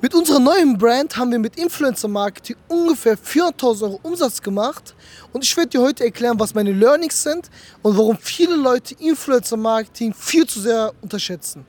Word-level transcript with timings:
Mit 0.00 0.14
unserer 0.14 0.38
neuen 0.38 0.78
Brand 0.78 1.16
haben 1.16 1.32
wir 1.32 1.40
mit 1.40 1.56
Influencer 1.56 2.06
Marketing 2.06 2.54
ungefähr 2.68 3.18
400.000 3.18 3.82
Euro 3.82 4.00
Umsatz 4.04 4.40
gemacht 4.40 4.94
und 5.32 5.42
ich 5.42 5.56
werde 5.56 5.70
dir 5.70 5.80
heute 5.80 6.04
erklären, 6.04 6.38
was 6.38 6.54
meine 6.54 6.70
Learnings 6.70 7.20
sind 7.20 7.50
und 7.82 7.98
warum 7.98 8.16
viele 8.16 8.54
Leute 8.54 8.94
Influencer 9.00 9.56
Marketing 9.56 10.14
viel 10.14 10.46
zu 10.46 10.60
sehr 10.60 10.92
unterschätzen. 11.02 11.66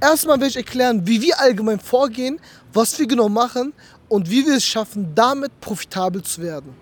Erstmal 0.00 0.40
werde 0.40 0.48
ich 0.48 0.56
erklären, 0.56 1.06
wie 1.06 1.20
wir 1.20 1.38
allgemein 1.38 1.78
vorgehen, 1.78 2.40
was 2.72 2.98
wir 2.98 3.06
genau 3.06 3.28
machen 3.28 3.74
und 4.08 4.30
wie 4.30 4.46
wir 4.46 4.56
es 4.56 4.64
schaffen, 4.64 5.14
damit 5.14 5.60
profitabel 5.60 6.22
zu 6.22 6.40
werden. 6.40 6.74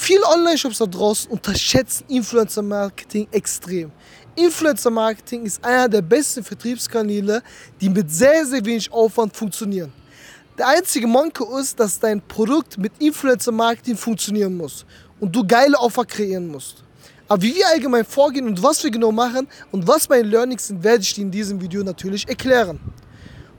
Viele 0.00 0.24
Online-Shops 0.26 0.78
da 0.78 0.86
draußen 0.86 1.28
unterschätzen 1.28 2.04
Influencer 2.08 2.62
Marketing 2.62 3.26
extrem. 3.32 3.90
Influencer 4.36 4.90
Marketing 4.90 5.44
ist 5.44 5.62
einer 5.62 5.88
der 5.88 6.02
besten 6.02 6.44
Vertriebskanäle, 6.44 7.42
die 7.80 7.88
mit 7.90 8.08
sehr, 8.08 8.46
sehr 8.46 8.64
wenig 8.64 8.90
Aufwand 8.92 9.36
funktionieren. 9.36 9.92
Der 10.56 10.68
einzige 10.68 11.08
Manko 11.08 11.58
ist, 11.58 11.78
dass 11.80 11.98
dein 11.98 12.22
Produkt 12.22 12.78
mit 12.78 12.92
Influencer 13.00 13.50
Marketing 13.50 13.96
funktionieren 13.96 14.56
muss 14.56 14.86
und 15.18 15.34
du 15.34 15.44
geile 15.44 15.76
Offer 15.76 16.04
kreieren 16.04 16.46
musst. 16.46 16.84
Aber 17.26 17.42
wie 17.42 17.56
wir 17.56 17.66
allgemein 17.66 18.04
vorgehen 18.04 18.46
und 18.46 18.62
was 18.62 18.82
wir 18.84 18.92
genau 18.92 19.10
machen 19.10 19.48
und 19.72 19.86
was 19.86 20.08
meine 20.08 20.28
Learnings 20.28 20.68
sind, 20.68 20.82
werde 20.82 21.02
ich 21.02 21.12
dir 21.12 21.22
in 21.22 21.30
diesem 21.32 21.60
Video 21.60 21.82
natürlich 21.82 22.26
erklären. 22.26 22.78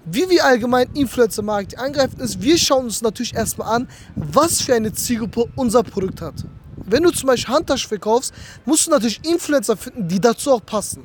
Wie 0.06 0.30
wir 0.30 0.46
allgemein 0.46 0.90
Influencer 0.94 1.42
Marketing 1.42 1.80
angreifen, 1.80 2.20
ist, 2.20 2.42
wir 2.42 2.58
schauen 2.58 2.86
uns 2.86 3.02
natürlich 3.02 3.36
erstmal 3.36 3.76
an, 3.76 3.90
was 4.16 4.62
für 4.62 4.74
eine 4.74 4.94
Zielgruppe 4.94 5.50
unser 5.56 5.84
Produkt 5.84 6.22
hat. 6.22 6.36
Wenn 6.76 7.04
du 7.04 7.12
zum 7.12 7.28
Beispiel 7.28 7.54
Handtaschen 7.54 7.90
verkaufst, 7.90 8.34
musst 8.66 8.88
du 8.88 8.92
natürlich 8.92 9.24
Influencer 9.26 9.78
finden, 9.78 10.08
die 10.08 10.20
dazu 10.20 10.54
auch 10.54 10.66
passen. 10.66 11.04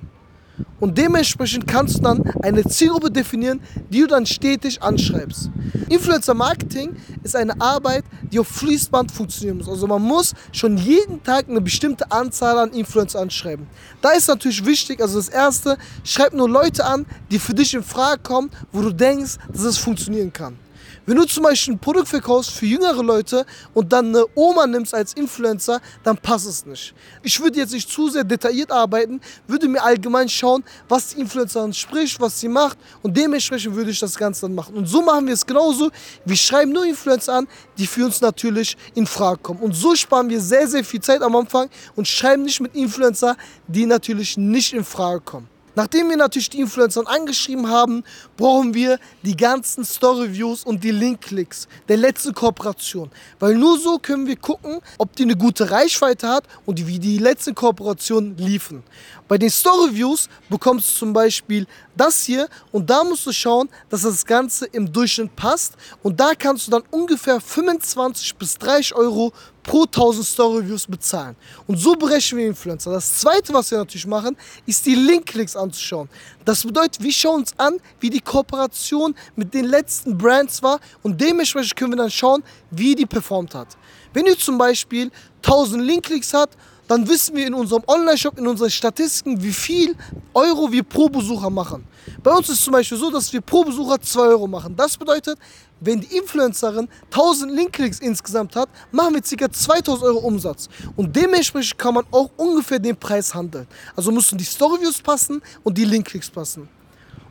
Und 0.81 0.99
dementsprechend 0.99 1.67
kannst 1.67 1.99
du 1.99 2.03
dann 2.03 2.23
eine 2.43 2.65
Zielgruppe 2.65 3.11
definieren, 3.11 3.61
die 3.91 4.01
du 4.01 4.07
dann 4.07 4.27
stetig 4.27 4.83
anschreibst. 4.83 5.51
Influencer 5.89 6.35
Marketing 6.35 6.97
ist 7.23 7.37
eine 7.37 7.59
Arbeit, 7.61 8.05
die 8.31 8.39
auf 8.39 8.49
Fließband 8.49 9.11
funktionieren 9.11 9.59
muss. 9.59 9.69
Also 9.69 9.87
man 9.87 10.03
muss 10.03 10.35
schon 10.53 10.77
jeden 10.77 11.23
Tag 11.23 11.49
eine 11.49 11.61
bestimmte 11.61 12.11
Anzahl 12.11 12.59
an 12.59 12.71
Influencer 12.71 13.21
anschreiben. 13.21 13.67
Da 14.03 14.11
ist 14.11 14.29
natürlich 14.29 14.65
wichtig, 14.65 15.01
also 15.01 15.19
das 15.19 15.29
erste, 15.29 15.79
schreib 16.03 16.35
nur 16.35 16.49
Leute 16.49 16.85
an, 16.85 17.07
die 17.31 17.39
für 17.39 17.55
dich 17.55 17.75
in 17.75 17.83
Frage 17.83 18.21
kommen, 18.23 18.51
wo 18.73 18.83
du 18.83 18.93
denkst, 18.93 19.37
dass 19.53 19.63
es 19.63 19.79
funktionieren 19.79 20.33
kann. 20.33 20.59
Wenn 21.07 21.17
du 21.17 21.25
zum 21.27 21.43
Beispiel 21.43 21.75
ein 21.75 21.79
Produkt 21.79 22.09
verkaufst 22.09 22.51
für 22.53 22.65
jüngere 22.65 23.03
Leute 23.03 23.45
und 23.75 23.93
dann 23.93 24.07
eine 24.09 24.25
Oma 24.35 24.67
nimmst 24.67 24.95
als 24.95 25.13
Influencer, 25.13 25.81
dann 26.03 26.17
passt 26.17 26.47
es 26.47 26.65
nicht. 26.65 26.95
Ich 27.23 27.39
würde 27.41 27.59
jetzt 27.59 27.75
nicht 27.75 27.91
zu 27.91 28.09
sehr 28.09 28.25
detailliert 28.25 28.73
arbeiten, 28.73 29.21
würde 29.47 29.69
mir 29.69 29.83
allgemein 29.83 30.31
schauen, 30.31 30.65
was 30.89 31.09
die 31.09 31.21
Influencerin 31.21 31.75
spricht, 31.75 32.19
was 32.21 32.41
sie 32.41 32.49
macht 32.49 32.79
und 33.03 33.15
dementsprechend 33.15 33.75
würde 33.75 33.91
ich 33.91 34.01
das 34.01 34.17
Ganze 34.17 34.43
dann 34.43 34.55
machen. 34.55 34.75
Und 34.75 34.87
so 34.87 35.03
machen 35.03 35.27
wir 35.27 35.35
es 35.35 35.45
genauso. 35.45 35.91
Wir 36.25 36.37
schreiben 36.37 36.73
nur 36.73 36.87
Influencer 36.87 37.35
an, 37.35 37.49
die 37.77 37.87
für 37.87 38.07
uns 38.07 38.23
natürlich 38.23 38.77
in 38.95 39.07
Frage 39.07 39.41
kommen. 39.43 39.61
Und 39.61 39.75
so 39.75 39.95
sparen 39.95 40.31
wir 40.31 40.41
sehr, 40.41 40.67
sehr 40.67 40.85
viel 40.85 41.03
Zeit 41.03 41.21
am 41.21 41.37
Anfang 41.37 41.69
und 41.97 42.09
schreiben 42.09 42.45
nicht 42.45 42.61
mit 42.61 42.75
Influencer, 42.75 43.37
die 43.67 43.85
natürlich 43.85 44.39
nicht 44.39 44.73
in 44.73 44.85
Frage 44.85 45.21
kommen. 45.21 45.54
Nachdem 45.77 46.09
wir 46.09 46.17
natürlich 46.17 46.51
die 46.51 46.61
Influencer 46.61 47.03
angeschrieben 47.07 47.69
haben, 47.69 48.05
brauchen 48.37 48.75
wir 48.75 48.99
die 49.23 49.37
ganzen 49.37 49.85
Story-Views 49.85 50.65
und 50.65 50.85
die 50.85 50.93
Link-Klicks 50.93 51.67
der 51.89 51.97
letzten 51.97 52.33
Kooperation. 52.33 53.11
Weil 53.41 53.57
nur 53.57 53.79
so 53.79 53.99
können 53.99 54.27
wir 54.27 54.37
gucken, 54.37 54.81
ob 54.99 55.17
die 55.17 55.25
eine 55.25 55.37
gute 55.37 55.71
Reichweite 55.71 56.29
hat 56.29 56.45
und 56.65 56.87
wie 56.87 56.99
die 56.99 57.19
letzten 57.19 57.55
Kooperationen 57.55 58.37
liefen. 58.37 58.85
Bei 59.27 59.39
den 59.39 59.51
Story-Views 59.51 60.29
bekommst 60.49 60.93
du 60.93 60.99
zum 60.99 61.13
Beispiel 61.13 61.67
das 61.97 62.23
hier 62.23 62.49
und 62.71 62.89
da 62.89 63.03
musst 63.03 63.27
du 63.27 63.33
schauen, 63.33 63.69
dass 63.89 64.03
das 64.03 64.25
Ganze 64.25 64.67
im 64.67 64.93
Durchschnitt 64.93 65.35
passt 65.35 65.75
und 66.03 66.21
da 66.21 66.35
kannst 66.39 66.67
du 66.67 66.71
dann 66.71 66.83
ungefähr 66.91 67.41
25 67.41 68.37
bis 68.37 68.59
30 68.59 68.95
Euro 68.95 69.33
pro 69.65 69.85
1000 69.85 70.25
Story-Views 70.25 70.87
bezahlen. 70.87 71.35
Und 71.67 71.79
so 71.79 71.97
berechnen 71.97 72.39
wir 72.39 72.47
Influencer. 72.47 72.93
Das 72.93 73.19
zweite, 73.19 73.53
was 73.53 73.71
wir 73.71 73.79
natürlich 73.79 74.07
machen, 74.07 74.37
ist 74.67 74.87
die 74.87 74.95
Link-Klicks 74.95 75.57
anzuschauen. 75.57 76.09
Das 76.45 76.63
bedeutet, 76.63 77.03
wir 77.03 77.13
schauen 77.13 77.41
uns 77.41 77.59
an, 77.59 77.79
wie 77.99 78.11
die 78.11 78.21
Kooperation 78.21 79.17
mit 79.35 79.53
den 79.53 79.65
letzten 79.65 80.17
Brands 80.17 80.63
war 80.63 80.79
und 81.03 81.21
dementsprechend 81.21 81.75
können 81.75 81.93
wir 81.93 81.97
dann 81.97 82.11
schauen, 82.11 82.45
wie 82.71 82.95
die 82.95 83.07
performt 83.07 83.55
hat. 83.55 83.69
Wenn 84.13 84.27
ihr 84.27 84.39
zum 84.39 84.59
Beispiel 84.59 85.11
1000 85.43 85.83
Link-Klicks 85.83 86.33
habt, 86.35 86.57
dann 86.89 87.09
wissen 87.09 87.35
wir 87.35 87.47
in 87.47 87.55
unserem 87.55 87.83
Online-Shop, 87.87 88.39
in 88.39 88.47
unseren 88.47 88.71
Statistiken, 88.71 89.43
wie 89.43 89.53
viel 89.53 89.97
Euro 90.35 90.71
wir 90.71 90.83
pro 90.83 91.09
Besucher 91.09 91.51
machen. 91.51 91.87
Bei 92.23 92.31
uns 92.33 92.49
ist 92.49 92.63
zum 92.63 92.73
Beispiel 92.73 92.99
so, 92.99 93.11
dass 93.11 93.33
wir 93.33 93.41
pro 93.41 93.65
Besucher 93.65 94.01
2 94.01 94.21
Euro 94.21 94.47
machen. 94.47 94.77
Das 94.77 94.97
bedeutet, 94.97 95.39
wenn 95.81 96.01
die 96.01 96.17
Influencerin 96.17 96.89
1000 97.11 97.53
Link-Klicks 97.53 98.01
insgesamt 98.01 98.57
hat, 98.57 98.69
machen 98.91 99.15
wir 99.15 99.23
ca. 99.23 99.51
2000 99.51 100.05
Euro 100.05 100.19
Umsatz. 100.19 100.69
Und 100.97 101.15
dementsprechend 101.15 101.79
kann 101.79 101.95
man 101.95 102.05
auch 102.11 102.31
ungefähr 102.37 102.79
den 102.79 102.97
Preis 102.97 103.35
handeln. 103.35 103.67
Also 103.97 104.11
müssen 104.13 104.39
die 104.39 104.45
Storyviews 104.45 105.01
passen 105.01 105.43
und 105.63 105.77
die 105.77 105.85
Link-Klicks 105.85 106.31
passen. 106.31 106.69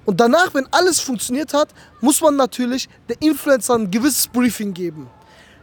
Und 0.05 0.19
danach, 0.19 0.53
wenn 0.53 0.67
alles 0.71 0.99
funktioniert 0.99 1.53
hat, 1.53 1.69
muss 2.01 2.19
man 2.21 2.35
natürlich 2.35 2.89
der 3.07 3.21
Influencer 3.21 3.75
ein 3.75 3.89
gewisses 3.89 4.27
Briefing 4.27 4.73
geben. 4.73 5.07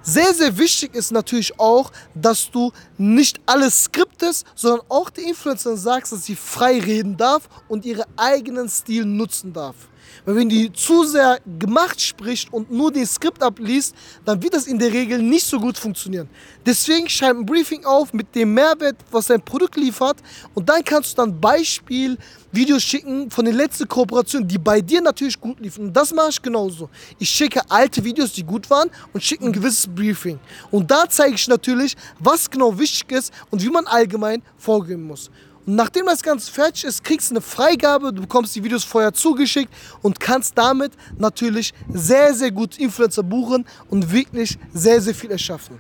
Sehr, 0.03 0.33
sehr 0.33 0.57
wichtig 0.57 0.95
ist 0.95 1.13
natürlich 1.13 1.59
auch, 1.59 1.93
dass 2.15 2.51
du 2.51 2.73
nicht 2.97 3.41
alles 3.45 3.85
skriptest, 3.85 4.47
sondern 4.55 4.87
auch 4.89 5.11
die 5.11 5.23
Influencerin 5.23 5.77
sagst, 5.77 6.13
dass 6.13 6.25
sie 6.25 6.37
frei 6.37 6.81
reden 6.81 7.17
darf 7.19 7.49
und 7.69 7.85
ihren 7.85 8.07
eigenen 8.17 8.69
Stil 8.69 9.05
nutzen 9.05 9.53
darf. 9.53 9.77
Weil 10.25 10.37
wenn 10.37 10.49
die 10.49 10.73
zu 10.73 11.05
sehr 11.05 11.41
gemacht 11.59 12.01
spricht 12.01 12.53
und 12.53 12.71
nur 12.71 12.93
den 12.93 13.07
Skript 13.07 13.43
abliest, 13.43 13.95
dann 14.25 14.43
wird 14.43 14.55
das 14.55 14.67
in 14.67 14.79
der 14.79 14.93
Regel 14.93 15.23
nicht 15.23 15.47
so 15.47 15.59
gut 15.59 15.79
funktionieren. 15.79 16.29
Deswegen 16.65 17.09
schreib 17.09 17.37
ein 17.37 17.47
Briefing 17.47 17.85
auf 17.85 18.13
mit 18.13 18.35
dem 18.35 18.55
Mehrwert, 18.55 18.97
was 19.11 19.27
dein 19.27 19.43
Produkt 19.43 19.77
liefert 19.77 20.19
und 20.55 20.69
dann 20.69 20.85
kannst 20.85 21.13
du 21.13 21.17
dann 21.23 21.41
Beispielvideos 21.41 22.83
schicken 22.83 23.31
von 23.31 23.45
den 23.45 23.55
letzten 23.55 23.89
Kooperationen, 23.89 24.47
die 24.47 24.59
bei 24.59 24.81
dir 24.81 25.01
natürlich 25.01 25.41
gut 25.41 25.61
liefen. 25.61 25.87
Und 25.87 25.93
das 25.97 26.13
mache 26.13 26.31
ich 26.31 26.43
genauso. 26.43 26.91
Ich 27.19 27.31
schicke 27.31 27.63
alte 27.69 28.05
Videos, 28.05 28.33
die 28.33 28.43
gut 28.43 28.69
waren 28.71 28.91
und 29.13 29.23
schicke 29.23 29.47
ein 29.47 29.53
gewisses 29.53 29.87
Briefing. 29.87 30.39
Und 30.71 30.91
da 30.91 31.09
zeige 31.09 31.35
ich 31.35 31.49
natürlich, 31.49 31.97
was 32.19 32.51
genau 32.51 32.79
wichtig 32.79 33.11
ist 33.13 33.33
und 33.51 33.63
wie 33.63 33.71
man 33.71 33.87
allgemein 33.87 34.43
vorgehen 34.57 35.03
muss. 35.03 35.31
Und 35.67 35.77
nachdem 35.77 36.07
das 36.07 36.23
Ganze 36.23 36.51
fertig 36.51 36.85
ist, 36.85 37.05
kriegst 37.05 37.31
du 37.31 37.35
eine 37.35 37.41
Freigabe, 37.41 38.13
du 38.13 38.23
bekommst 38.23 38.57
die 38.57 38.65
Videos 38.65 38.85
vorher 38.85 39.13
zugeschickt 39.13 39.73
und 40.03 40.19
kannst 40.19 40.57
damit 40.57 40.93
natürlich 41.19 41.73
sehr, 41.93 42.35
sehr 42.35 42.51
gut 42.51 42.79
Influencer 42.79 43.23
buchen 43.23 43.67
und 43.89 44.11
wirklich 44.11 44.59
sehr, 44.73 45.01
sehr 45.01 45.15
viel 45.15 45.31
erschaffen. 45.31 45.79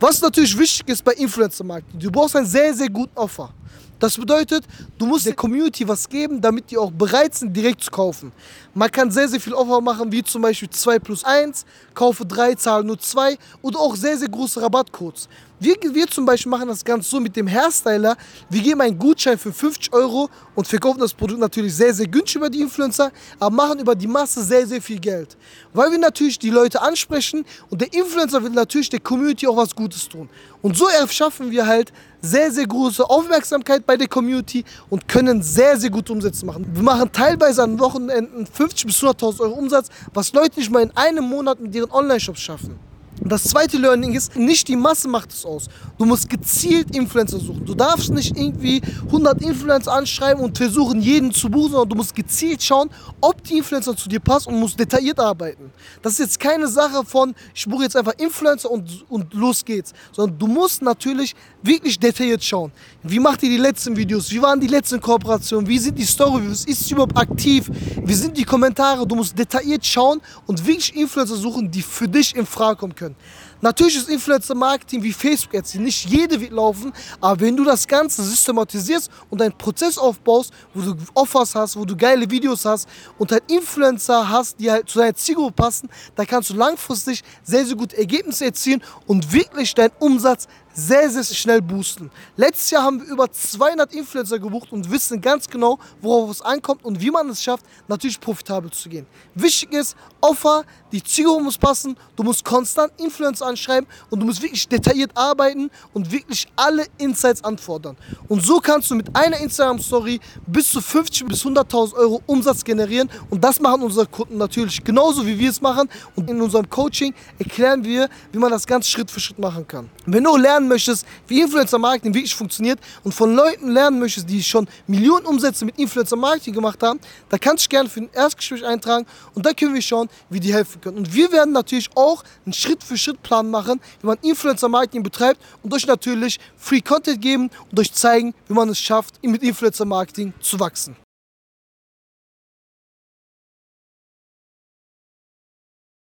Was 0.00 0.20
natürlich 0.20 0.58
wichtig 0.58 0.88
ist 0.88 1.04
bei 1.04 1.12
Influencer-Marketing, 1.12 2.00
du 2.00 2.10
brauchst 2.10 2.34
einen 2.34 2.46
sehr, 2.46 2.74
sehr 2.74 2.88
guten 2.88 3.16
Offer. 3.16 3.54
Das 4.02 4.18
bedeutet, 4.18 4.64
du 4.98 5.06
musst 5.06 5.26
der 5.26 5.34
Community 5.34 5.86
was 5.86 6.08
geben, 6.08 6.40
damit 6.40 6.68
die 6.72 6.76
auch 6.76 6.90
bereit 6.90 7.36
sind, 7.36 7.56
direkt 7.56 7.84
zu 7.84 7.90
kaufen. 7.92 8.32
Man 8.74 8.90
kann 8.90 9.12
sehr, 9.12 9.28
sehr 9.28 9.40
viel 9.40 9.54
Offer 9.54 9.80
machen, 9.80 10.10
wie 10.10 10.24
zum 10.24 10.42
Beispiel 10.42 10.68
2 10.68 10.98
plus 10.98 11.22
1, 11.22 11.64
kaufe 11.94 12.26
3, 12.26 12.56
zahle 12.56 12.82
nur 12.82 12.98
2 12.98 13.38
oder 13.62 13.78
auch 13.78 13.94
sehr, 13.94 14.18
sehr 14.18 14.28
große 14.28 14.60
Rabattcodes. 14.60 15.28
Wir, 15.62 15.76
wir 15.92 16.08
zum 16.08 16.26
Beispiel 16.26 16.50
machen 16.50 16.66
das 16.66 16.84
Ganze 16.84 17.08
so 17.08 17.20
mit 17.20 17.36
dem 17.36 17.46
Hairstyler. 17.46 18.16
Wir 18.50 18.62
geben 18.62 18.80
einen 18.80 18.98
Gutschein 18.98 19.38
für 19.38 19.52
50 19.52 19.92
Euro 19.92 20.28
und 20.56 20.66
verkaufen 20.66 20.98
das 20.98 21.14
Produkt 21.14 21.38
natürlich 21.38 21.72
sehr, 21.76 21.94
sehr 21.94 22.08
günstig 22.08 22.34
über 22.34 22.50
die 22.50 22.62
Influencer, 22.62 23.12
aber 23.38 23.54
machen 23.54 23.78
über 23.78 23.94
die 23.94 24.08
Masse 24.08 24.42
sehr, 24.42 24.66
sehr 24.66 24.82
viel 24.82 24.98
Geld. 24.98 25.36
Weil 25.72 25.92
wir 25.92 25.98
natürlich 25.98 26.36
die 26.36 26.50
Leute 26.50 26.82
ansprechen 26.82 27.44
und 27.70 27.80
der 27.80 27.94
Influencer 27.94 28.42
will 28.42 28.50
natürlich 28.50 28.88
der 28.88 28.98
Community 28.98 29.46
auch 29.46 29.56
was 29.56 29.72
Gutes 29.72 30.08
tun. 30.08 30.28
Und 30.62 30.76
so 30.76 30.88
erschaffen 30.88 31.52
wir 31.52 31.64
halt 31.64 31.92
sehr, 32.20 32.50
sehr 32.50 32.66
große 32.66 33.08
Aufmerksamkeit 33.08 33.86
bei 33.86 33.96
der 33.96 34.08
Community 34.08 34.64
und 34.90 35.06
können 35.06 35.44
sehr, 35.44 35.78
sehr 35.78 35.90
gute 35.90 36.12
Umsätze 36.12 36.44
machen. 36.44 36.66
Wir 36.72 36.82
machen 36.82 37.12
teilweise 37.12 37.62
an 37.62 37.78
Wochenenden 37.78 38.46
50 38.46 38.86
bis 38.86 38.96
100.000 38.96 39.40
Euro 39.42 39.54
Umsatz, 39.54 39.90
was 40.12 40.32
Leute 40.32 40.58
nicht 40.58 40.72
mal 40.72 40.82
in 40.82 40.90
einem 40.96 41.24
Monat 41.24 41.60
mit 41.60 41.72
ihren 41.72 41.92
Online-Shops 41.92 42.40
schaffen. 42.40 42.91
Das 43.20 43.44
zweite 43.44 43.76
Learning 43.76 44.14
ist, 44.14 44.36
nicht 44.36 44.66
die 44.68 44.76
Masse 44.76 45.06
macht 45.06 45.32
es 45.32 45.44
aus. 45.44 45.68
Du 45.98 46.04
musst 46.04 46.28
gezielt 46.28 46.96
Influencer 46.96 47.38
suchen. 47.38 47.64
Du 47.64 47.74
darfst 47.74 48.10
nicht 48.10 48.36
irgendwie 48.36 48.80
100 49.06 49.42
Influencer 49.42 49.92
anschreiben 49.92 50.42
und 50.42 50.56
versuchen, 50.56 51.00
jeden 51.00 51.32
zu 51.32 51.48
buchen, 51.48 51.72
sondern 51.72 51.90
du 51.90 51.96
musst 51.96 52.14
gezielt 52.14 52.62
schauen, 52.62 52.90
ob 53.20 53.44
die 53.44 53.58
Influencer 53.58 53.96
zu 53.96 54.08
dir 54.08 54.18
passen 54.18 54.48
und 54.48 54.60
musst 54.60 54.78
detailliert 54.78 55.20
arbeiten. 55.20 55.70
Das 56.00 56.14
ist 56.14 56.18
jetzt 56.18 56.40
keine 56.40 56.66
Sache 56.66 57.04
von, 57.04 57.34
ich 57.54 57.64
buche 57.66 57.84
jetzt 57.84 57.96
einfach 57.96 58.14
Influencer 58.18 58.70
und, 58.70 59.04
und 59.08 59.32
los 59.34 59.64
geht's. 59.64 59.92
Sondern 60.10 60.38
du 60.38 60.46
musst 60.46 60.82
natürlich 60.82 61.36
wirklich 61.62 62.00
detailliert 62.00 62.42
schauen. 62.42 62.72
Wie 63.02 63.20
macht 63.20 63.42
ihr 63.42 63.50
die 63.50 63.58
letzten 63.58 63.96
Videos? 63.96 64.30
Wie 64.32 64.42
waren 64.42 64.58
die 64.58 64.66
letzten 64.66 65.00
Kooperationen? 65.00 65.68
Wie 65.68 65.78
sind 65.78 65.98
die 65.98 66.04
Story-Views? 66.04 66.64
Ist 66.64 66.84
sie 66.84 66.94
überhaupt 66.94 67.16
aktiv? 67.16 67.70
Wie 68.04 68.14
sind 68.14 68.36
die 68.36 68.44
Kommentare? 68.44 69.06
Du 69.06 69.14
musst 69.14 69.38
detailliert 69.38 69.84
schauen 69.86 70.20
und 70.46 70.66
wirklich 70.66 70.96
Influencer 70.96 71.36
suchen, 71.36 71.70
die 71.70 71.82
für 71.82 72.08
dich 72.08 72.34
in 72.34 72.46
Frage 72.46 72.78
kommen 72.78 72.94
können. 72.94 73.11
Können. 73.14 73.52
Natürlich 73.60 73.96
ist 73.96 74.08
Influencer-Marketing 74.08 75.02
wie 75.02 75.12
Facebook-Ads, 75.12 75.76
nicht 75.76 76.04
jede 76.08 76.40
wird 76.40 76.52
laufen, 76.52 76.92
aber 77.20 77.40
wenn 77.40 77.56
du 77.56 77.64
das 77.64 77.86
Ganze 77.86 78.22
systematisierst 78.22 79.08
und 79.30 79.40
einen 79.40 79.56
Prozess 79.56 79.98
aufbaust, 79.98 80.52
wo 80.74 80.80
du 80.80 80.96
Offers 81.14 81.54
hast, 81.54 81.76
wo 81.76 81.84
du 81.84 81.96
geile 81.96 82.28
Videos 82.28 82.64
hast 82.64 82.88
und 83.18 83.30
halt 83.30 83.44
Influencer 83.48 84.28
hast, 84.28 84.58
die 84.58 84.70
halt 84.70 84.88
zu 84.88 84.98
deiner 84.98 85.14
Zielgruppe 85.14 85.52
passen, 85.52 85.88
dann 86.16 86.26
kannst 86.26 86.50
du 86.50 86.54
langfristig 86.54 87.22
sehr, 87.44 87.64
sehr 87.64 87.76
gute 87.76 87.96
Ergebnisse 87.96 88.46
erzielen 88.46 88.82
und 89.06 89.32
wirklich 89.32 89.74
deinen 89.74 89.92
Umsatz 90.00 90.48
sehr, 90.74 91.08
sehr 91.10 91.22
schnell 91.24 91.60
boosten. 91.60 92.10
Letztes 92.36 92.70
Jahr 92.70 92.84
haben 92.84 93.00
wir 93.00 93.08
über 93.08 93.30
200 93.30 93.92
Influencer 93.94 94.38
gebucht 94.38 94.72
und 94.72 94.90
wissen 94.90 95.20
ganz 95.20 95.48
genau, 95.48 95.78
worauf 96.00 96.30
es 96.30 96.42
ankommt 96.42 96.84
und 96.84 97.00
wie 97.00 97.10
man 97.10 97.28
es 97.30 97.42
schafft, 97.42 97.64
natürlich 97.88 98.18
profitabel 98.20 98.70
zu 98.70 98.88
gehen. 98.88 99.06
Wichtig 99.34 99.72
ist, 99.72 99.96
Offer, 100.20 100.64
die 100.92 101.02
Zielgruppe 101.02 101.42
muss 101.42 101.58
passen, 101.58 101.96
du 102.16 102.22
musst 102.22 102.44
konstant 102.44 102.92
Influencer 102.98 103.46
anschreiben 103.46 103.88
und 104.10 104.20
du 104.20 104.26
musst 104.26 104.40
wirklich 104.42 104.68
detailliert 104.68 105.10
arbeiten 105.14 105.70
und 105.92 106.10
wirklich 106.10 106.46
alle 106.56 106.86
Insights 106.98 107.42
anfordern. 107.42 107.96
Und 108.28 108.44
so 108.44 108.58
kannst 108.58 108.90
du 108.90 108.94
mit 108.94 109.14
einer 109.16 109.38
Instagram-Story 109.38 110.20
bis 110.46 110.70
zu 110.70 110.80
50 110.80 111.26
bis 111.26 111.44
100.000 111.44 111.94
Euro 111.94 112.22
Umsatz 112.26 112.62
generieren 112.64 113.10
und 113.30 113.42
das 113.42 113.60
machen 113.60 113.82
unsere 113.82 114.06
Kunden 114.06 114.38
natürlich 114.38 114.82
genauso, 114.84 115.26
wie 115.26 115.38
wir 115.38 115.50
es 115.50 115.60
machen 115.60 115.88
und 116.14 116.30
in 116.30 116.40
unserem 116.40 116.68
Coaching 116.68 117.14
erklären 117.38 117.84
wir, 117.84 118.08
wie 118.30 118.38
man 118.38 118.50
das 118.50 118.66
ganz 118.66 118.88
Schritt 118.88 119.10
für 119.10 119.20
Schritt 119.20 119.38
machen 119.38 119.66
kann. 119.66 119.90
Wenn 120.06 120.24
du 120.24 120.36
lernen 120.36 120.61
möchtest, 120.68 121.06
wie 121.28 121.40
Influencer-Marketing 121.40 122.14
wirklich 122.14 122.34
funktioniert 122.34 122.78
und 123.04 123.12
von 123.12 123.34
Leuten 123.34 123.70
lernen 123.70 123.98
möchtest, 123.98 124.28
die 124.28 124.42
schon 124.42 124.68
Millionen 124.86 125.26
Umsätze 125.26 125.64
mit 125.64 125.78
Influencer-Marketing 125.78 126.54
gemacht 126.54 126.82
haben, 126.82 127.00
dann 127.28 127.40
kannst 127.40 127.66
du 127.66 127.68
gerne 127.68 127.88
für 127.88 128.00
ein 128.00 128.10
Erstgespräch 128.12 128.64
eintragen 128.64 129.06
und 129.34 129.44
dann 129.44 129.54
können 129.56 129.74
wir 129.74 129.82
schauen, 129.82 130.08
wie 130.30 130.40
die 130.40 130.52
helfen 130.52 130.80
können. 130.80 130.98
Und 130.98 131.14
wir 131.14 131.30
werden 131.32 131.52
natürlich 131.52 131.90
auch 131.94 132.22
einen 132.44 132.52
Schritt-für-Schritt-Plan 132.52 133.50
machen, 133.50 133.80
wie 134.00 134.06
man 134.06 134.18
Influencer-Marketing 134.22 135.02
betreibt 135.02 135.40
und 135.62 135.72
euch 135.74 135.86
natürlich 135.86 136.38
Free 136.56 136.80
Content 136.80 137.20
geben 137.20 137.50
und 137.70 137.78
euch 137.78 137.92
zeigen, 137.92 138.34
wie 138.48 138.54
man 138.54 138.68
es 138.68 138.78
schafft, 138.78 139.22
mit 139.22 139.42
Influencer-Marketing 139.42 140.32
zu 140.40 140.58
wachsen. 140.60 140.96